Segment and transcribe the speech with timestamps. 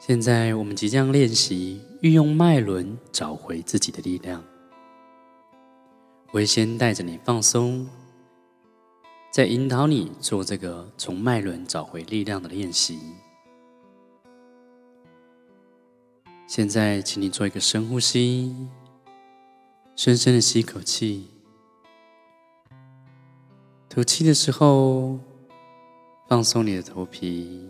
[0.00, 4.42] 现在我们即将练习运用脉轮找回自己的力量。
[6.28, 7.86] 我会先带着你放松，
[9.30, 12.98] 再引导你做这个从脉轮找回力量的练习。
[16.46, 18.56] 现在，请你做一个深呼吸，
[19.94, 21.28] 深深的吸一口气，
[23.86, 25.20] 吐气的时候，
[26.26, 27.68] 放松你的头皮、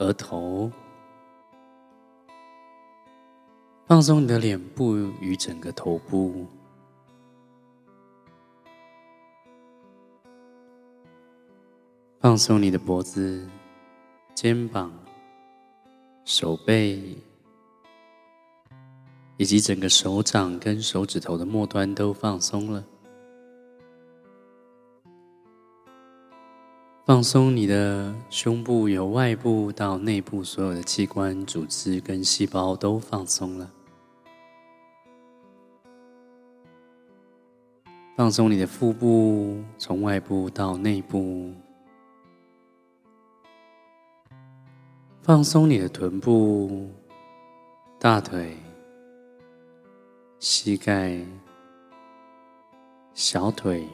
[0.00, 0.72] 额头，
[3.86, 6.46] 放松你的脸部与整个头部。
[12.18, 13.46] 放松你的脖子、
[14.34, 14.90] 肩膀、
[16.24, 17.18] 手背，
[19.36, 22.82] 以及整个手掌跟手指头的末端都放松了。
[27.06, 33.70] 放松你的胸部，由外部到内部，所有的器官、组织跟细胞都放松了。
[38.16, 41.52] 放松你的腹部，从外部到内部。
[45.22, 46.88] 放松你的臀部、
[47.98, 48.56] 大腿、
[50.38, 51.18] 膝盖、
[53.14, 53.88] 小腿，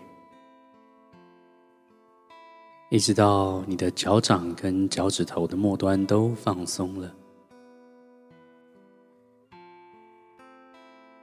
[2.88, 7.12] 一直到你的脚掌跟脚趾头的末端都放松了。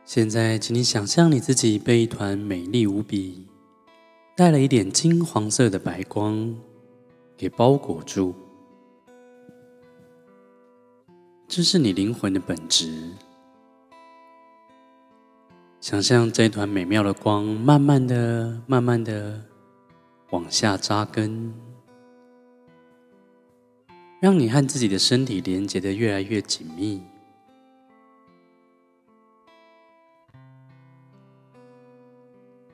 [0.04, 3.48] 现在，请你想象你自己被一团美丽无比、
[4.36, 6.54] 带了一点金黄色的白光
[7.38, 8.36] 给包裹住。
[11.48, 13.10] 这是你灵魂的本质。
[15.80, 19.42] 想象这一团美妙的光，慢慢的、慢慢的
[20.34, 21.54] 往下扎根，
[24.20, 27.04] 让你和自己的身体连接得越来越紧密。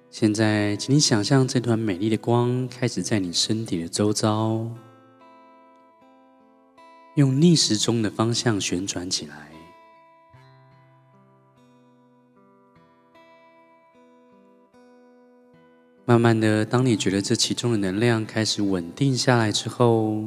[0.09, 4.65] 现在，请你想象这团美丽的光开始在你身体的周遭。
[7.15, 9.48] 用逆时钟的方向旋转起来，
[16.09, 20.23] 慢慢的，当你觉得这其中的能量开始稳定下来之后，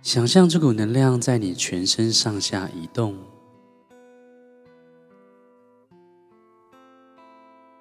[0.00, 3.18] 想象这股能量在你全身上下移动，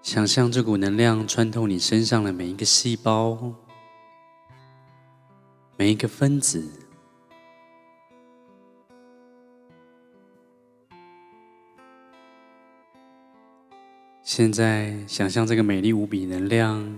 [0.01, 3.53] 想象这股能量穿透你身上的每一个细胞。
[5.77, 6.67] 每一个分子，
[14.25, 16.97] 现在想象这个美丽无比能量，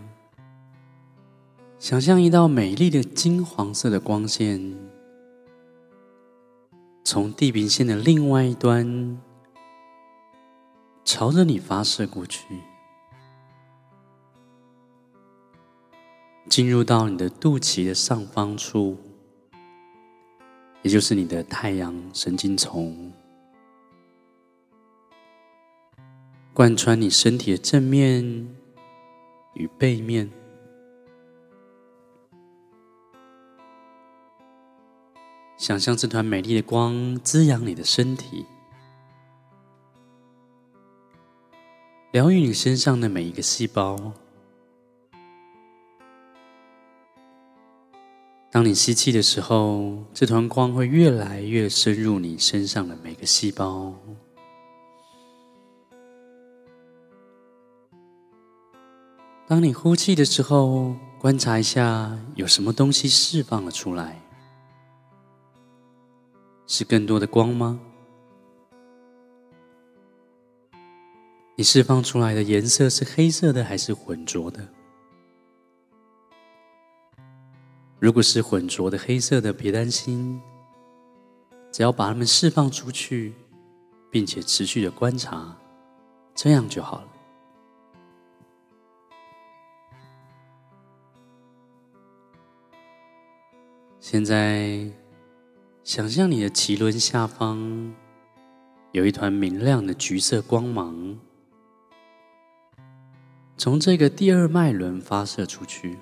[1.77, 4.77] 想象一道美丽的金黄色的光线，
[7.03, 9.19] 从地平线的另外一端，
[11.03, 12.45] 朝着你发射过去。
[16.47, 18.97] 进入到你的肚脐的上方处，
[20.81, 23.11] 也就是你的太阳神经丛，
[26.57, 28.25] 贯穿你身体的正面
[29.53, 30.28] 与背面，
[35.56, 38.44] 想象这团美丽的光滋养你的身体，
[42.12, 43.96] 疗愈你身上的每一个细胞。
[48.50, 53.94] 当你吸气的时候，这团光会越来越深入你身上的每个细胞。
[59.50, 64.22] 当你呼气的时候，观察一下有什么东西释放了出来，
[66.68, 67.80] 是更多的光吗？
[71.56, 74.68] 你释放出来的颜色是黑色的还是浑浊的？
[78.00, 80.41] 如果是浑浊的黑色的，别担心，
[81.72, 83.34] 只要把它们释放出去，
[84.11, 85.55] 并且持续的观察，
[86.35, 87.08] 这样就好了。
[94.09, 94.89] 现在，
[95.83, 97.93] 想象你的脐轮下方
[98.93, 101.19] 有一团明亮的橘色光芒，
[103.57, 105.97] 从这个第二脉轮发射出去。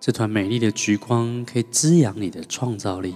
[0.00, 3.14] 这团美丽的橘光可以滋养你的创造力，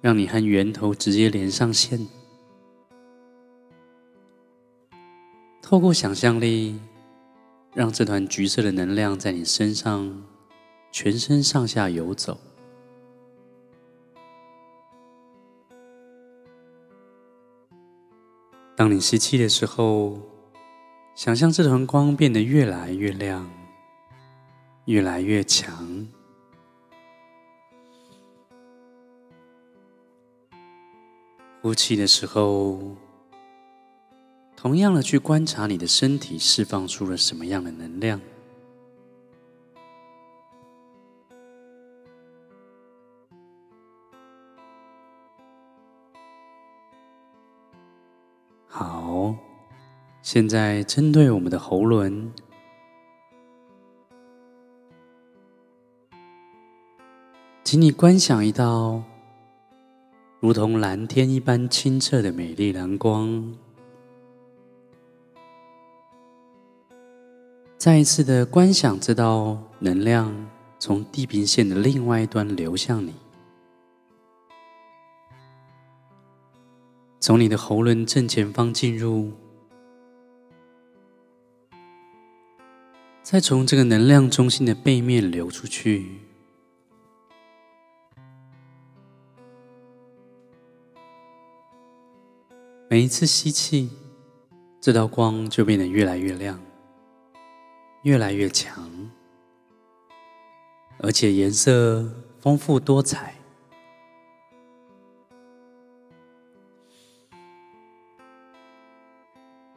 [0.00, 2.04] 让你和源头直接连上线。
[5.62, 6.80] 透过想象力，
[7.76, 10.24] 让这团橘色的能量在你身上
[10.90, 12.38] 全身上下游走。
[18.74, 20.18] 当你吸气的时候，
[21.14, 23.46] 想象这团光变得越来越亮，
[24.86, 26.08] 越来越强。
[31.60, 32.96] 呼气的时候，
[34.56, 38.20] 同样的去观察你的身体释放出了什么样的能量。
[48.66, 49.34] 好，
[50.20, 52.32] 现在针对我们的喉轮，
[57.62, 59.02] 请你观想一道
[60.40, 63.56] 如同蓝天一般清澈的美丽蓝光，
[67.86, 70.34] 再一次的观想这道能量
[70.76, 73.14] 从地平线的另外一端流向你。
[77.20, 79.30] 从你的喉轮正前方进入，
[83.22, 86.18] 再从这个能量中心的背面流出去。
[92.90, 93.90] 每一次吸气，
[94.80, 96.60] 这道光就变得越来越亮，
[98.06, 98.88] 越来越强，
[100.98, 102.08] 而且颜色
[102.38, 103.34] 丰富多彩。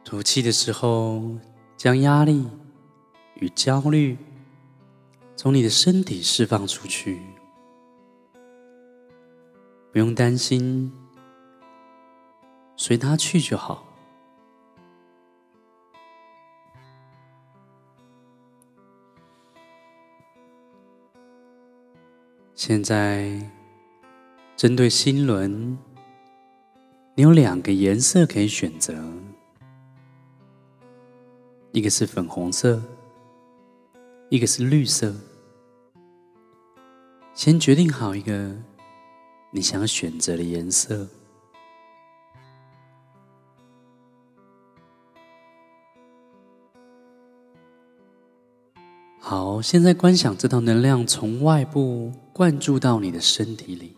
[0.04, 1.20] 吐气的时候，
[1.76, 2.48] 将压力
[3.34, 4.16] 与焦虑
[5.34, 7.20] 从你的身体释放出去，
[9.90, 10.92] 不用担心，
[12.76, 13.89] 随它去就好。
[22.62, 23.40] 现在，
[24.54, 25.78] 针对心轮，
[27.14, 28.94] 你有两个颜色可以选择。
[31.72, 32.82] 一个是粉红色，
[34.28, 35.14] 一个是绿色。
[37.32, 38.54] 先决定好一个
[39.52, 41.08] 你想选择的颜色。
[49.18, 53.94] 好，现在观想这道能量从外部灌注到你的身体里，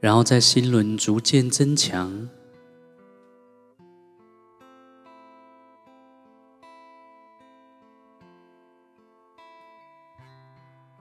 [0.00, 2.30] 然后在心轮逐渐增强。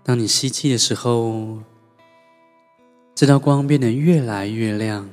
[0.04, 1.60] 当你吸气的时候，
[3.16, 5.10] 这道光变得越来越亮，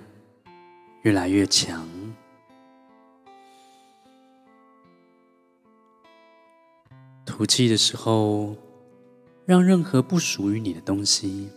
[1.03, 2.00] 越来越强。
[7.41, 8.55] 吐气的时候，
[9.47, 11.49] 让任何不属于你的东西，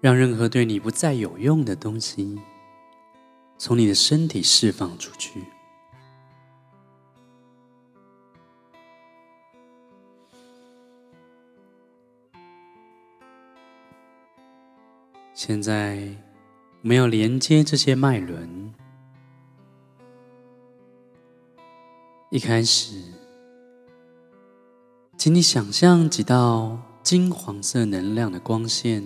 [0.00, 2.40] 让任何对你不再有用的东西，
[3.58, 5.44] 从你的身体释放出去。
[15.34, 16.16] 现在，
[16.80, 18.72] 我们要连接这些脉轮。
[22.30, 23.02] 一开始，
[25.28, 29.04] 请你想象几道金黄色能量的光线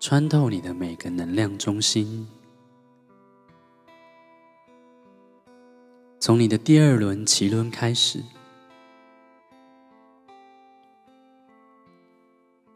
[0.00, 2.26] 穿透你的每个能量中心，
[6.18, 8.24] 从你的第二轮脐轮开始。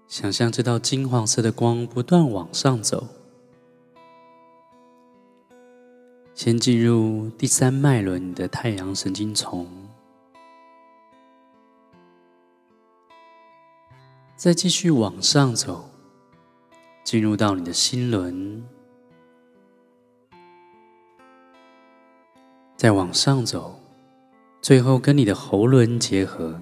[0.07, 3.09] 想象这道金黄色的光不断往上走，
[6.37, 9.67] 先进入第三脉轮，的太阳神经丛，
[14.37, 15.89] 再继续往上走，
[17.03, 18.63] 进入到你的心轮，
[22.77, 23.81] 再往上走，
[24.61, 26.61] 最后跟你的喉轮结合。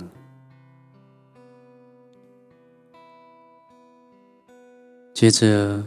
[5.13, 5.85] 接着，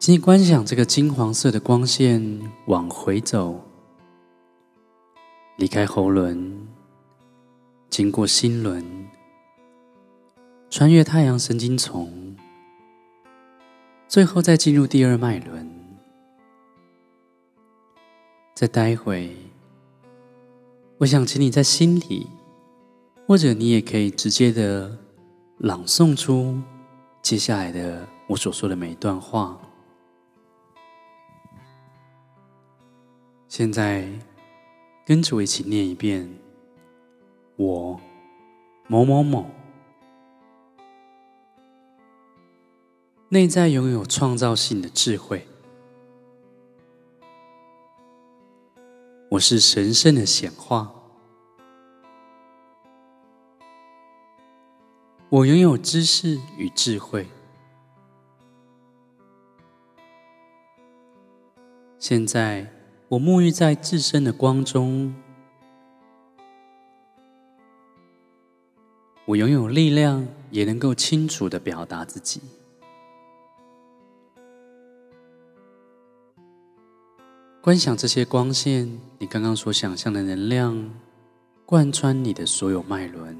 [0.00, 3.60] 请你观想这个金黄色的光线往回走，
[5.58, 6.66] 离开喉轮，
[7.88, 8.84] 经过心轮，
[10.72, 12.34] 穿越太阳神经丛，
[14.08, 15.70] 最后再进入第二脉轮。
[18.54, 19.36] 再待会，
[20.96, 22.26] 我想请你在心里，
[23.26, 24.96] 或者你也可以直接的
[25.58, 26.58] 朗诵出
[27.20, 28.08] 接下来的。
[28.28, 29.60] 我所说的每一段话，
[33.46, 34.08] 现在
[35.04, 36.34] 跟着我一起念一遍：
[37.56, 38.00] 我
[38.88, 39.50] 某某某，
[43.32, 45.48] 内在拥有创造性的智慧。
[49.30, 50.92] 我是神圣的显化。
[55.30, 57.26] 我拥有知识与智慧。
[61.98, 62.70] 现在，
[63.08, 65.14] 我沐浴在自身的光中。
[69.24, 72.42] 我拥有力量，也能够清楚地表达自己。
[77.62, 80.90] 观想这些光线，你刚刚所想象的能量，
[81.64, 83.38] 贯穿你的所有脉轮。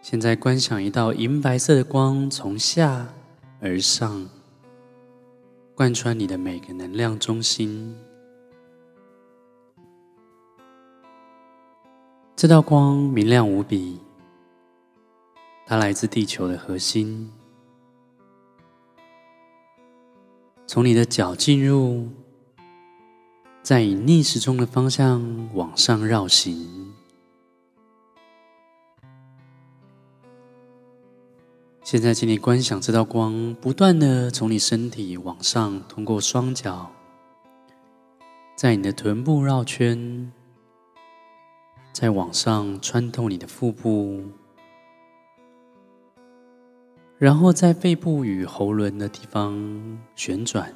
[0.00, 3.08] 现在观想一道银白色的光从下
[3.60, 4.28] 而上，
[5.74, 7.96] 贯穿你的每个能量中心。
[12.36, 13.98] 这道光明亮无比，
[15.72, 17.32] 它来自地球的核心，
[20.66, 22.10] 从你的脚进入，
[23.62, 26.92] 再以逆时钟的方向往上绕行。
[31.82, 36.92] 现在，请你观想这道光不断的从你身体往上，通过双脚，
[38.54, 40.30] 在你的臀部绕圈，
[41.94, 44.22] 再往上穿透你的腹部，
[47.22, 49.56] 然后在肺部与喉轮的地方
[50.16, 50.74] 旋转，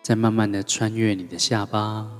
[0.00, 2.10] 再慢慢的穿越你的下巴，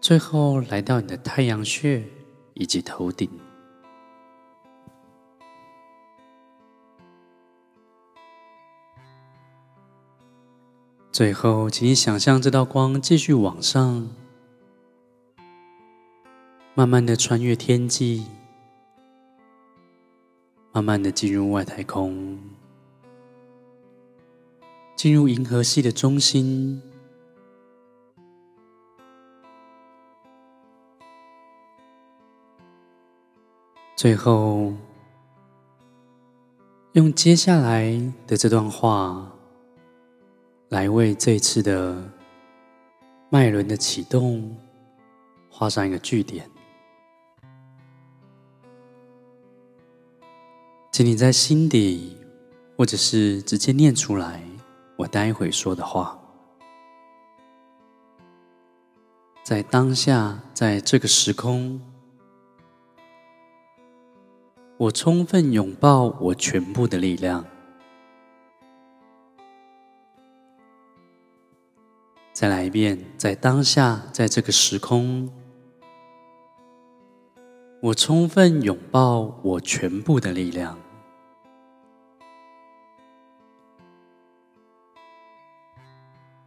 [0.00, 2.04] 最后来到你的太阳穴。
[2.54, 3.30] 以及头顶。
[11.10, 14.08] 最后，请你想象这道光继续往上，
[16.74, 18.26] 慢慢的穿越天际，
[20.72, 22.38] 慢慢的进入外太空，
[24.96, 26.80] 进入银河系的中心。
[33.94, 34.72] 最后，
[36.92, 37.92] 用接下来
[38.26, 39.30] 的这段话
[40.70, 42.10] 来为这次的
[43.28, 44.56] 脉轮的启动
[45.50, 46.51] 画上一个句点。
[50.92, 52.18] 请你在心底，
[52.76, 54.42] 或者是直接念出来，
[54.98, 56.20] 我待会说的话，
[59.42, 61.80] 在当下，在这个时空。
[64.76, 67.42] 我充分拥抱我全部的力量。
[72.34, 75.32] 再来一遍，在当下，在这个时空，
[77.82, 80.78] 我充分拥抱我全部的力量。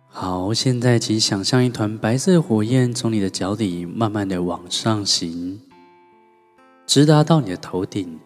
[0.07, 5.59] 好，现在请想象一团白色火焰从你的脚底慢慢的往上行，
[6.87, 8.17] 直达到你的头顶。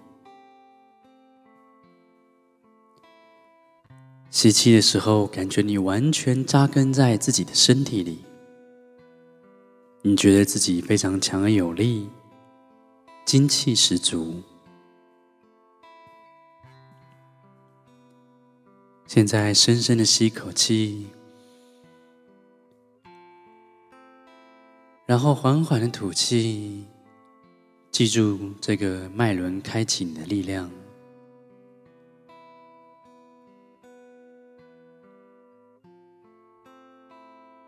[4.30, 8.20] 吸气的时候，感觉你完全扎根在自己的身体里，
[10.04, 12.08] 你觉得自己非常强而有力，
[13.30, 14.42] 精气十足。
[19.06, 21.06] 现在深深的吸一口气，
[25.06, 26.88] 然后缓缓的吐气，
[27.92, 30.68] 记住这个脉轮开启你的力量。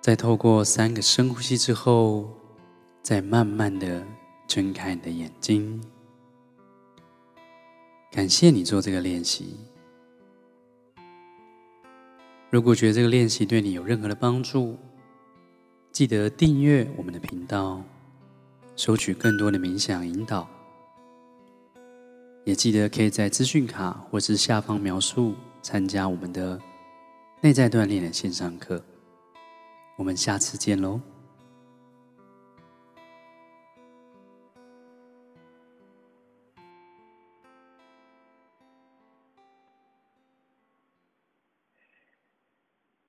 [0.02, 2.28] 在透过三个深呼吸之后，
[3.04, 4.04] 再慢慢的
[4.52, 5.82] 睁开你的眼睛。
[8.12, 9.56] 感谢你做这个练习。
[12.50, 14.78] 如果觉得这个练习对你有任何的帮助，
[15.94, 17.82] 记得订阅我们的频道，
[18.76, 20.46] 收取更多的冥想引导。
[22.44, 26.60] 也记得可以在资讯卡或是下方描述参加我们的
[27.40, 28.84] 内在锻炼的线上课。
[29.96, 31.00] 我们下次见喽。